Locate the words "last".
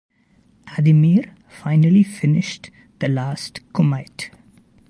3.07-3.59